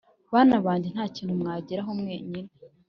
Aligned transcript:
bana 0.33 0.55
bange. 0.65 0.87
Nta 0.93 1.05
kintu 1.15 1.33
mwageraho 1.41 1.89
mwenyine; 1.99 2.49